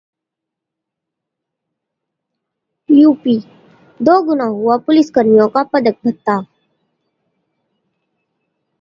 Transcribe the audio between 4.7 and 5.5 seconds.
पुलिसकर्मियों